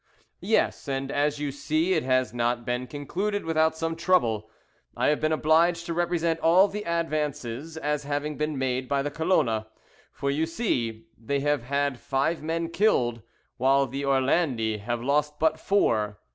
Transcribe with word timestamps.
"Yes, 0.39 0.87
and 0.87 1.11
as 1.11 1.37
you 1.37 1.51
see, 1.51 1.93
it 1.93 2.01
has 2.01 2.33
not 2.33 2.65
been 2.65 2.87
concluded 2.87 3.45
without 3.45 3.77
some 3.77 3.95
trouble. 3.95 4.49
I 4.97 5.09
have 5.09 5.21
been 5.21 5.31
obliged 5.31 5.85
to 5.85 5.93
represent 5.93 6.39
all 6.39 6.67
the 6.67 6.85
advances 6.85 7.77
as 7.77 8.03
having 8.03 8.35
been 8.35 8.57
made 8.57 8.87
by 8.89 9.03
the 9.03 9.11
Colona; 9.11 9.67
for, 10.11 10.31
you 10.31 10.47
see, 10.47 11.05
they 11.19 11.41
have 11.41 11.61
had 11.65 11.99
five 11.99 12.41
men 12.41 12.69
killed, 12.69 13.21
while 13.57 13.85
the 13.85 14.03
Orlandi 14.03 14.79
have 14.79 15.03
lost 15.03 15.37
but 15.37 15.59
four. 15.59 16.17